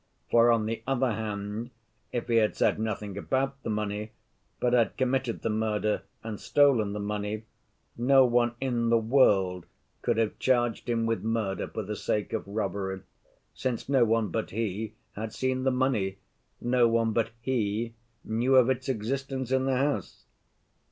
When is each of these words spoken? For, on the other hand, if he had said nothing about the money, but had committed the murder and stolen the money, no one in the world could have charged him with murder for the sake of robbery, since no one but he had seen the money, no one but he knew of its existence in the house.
For, 0.31 0.49
on 0.51 0.65
the 0.65 0.81
other 0.87 1.11
hand, 1.11 1.69
if 2.11 2.27
he 2.27 2.37
had 2.37 2.55
said 2.55 2.79
nothing 2.79 3.19
about 3.19 3.61
the 3.61 3.69
money, 3.69 4.13
but 4.59 4.73
had 4.73 4.97
committed 4.97 5.43
the 5.43 5.51
murder 5.51 6.01
and 6.23 6.39
stolen 6.39 6.93
the 6.93 6.99
money, 6.99 7.43
no 7.95 8.25
one 8.25 8.55
in 8.59 8.89
the 8.89 8.97
world 8.97 9.67
could 10.01 10.17
have 10.17 10.39
charged 10.39 10.89
him 10.89 11.05
with 11.05 11.21
murder 11.23 11.67
for 11.67 11.83
the 11.83 11.95
sake 11.95 12.33
of 12.33 12.47
robbery, 12.47 13.01
since 13.53 13.87
no 13.87 14.03
one 14.03 14.29
but 14.29 14.49
he 14.49 14.95
had 15.13 15.33
seen 15.35 15.65
the 15.65 15.71
money, 15.71 16.17
no 16.59 16.87
one 16.87 17.13
but 17.13 17.29
he 17.39 17.93
knew 18.23 18.55
of 18.55 18.71
its 18.71 18.89
existence 18.89 19.51
in 19.51 19.65
the 19.65 19.77
house. 19.77 20.25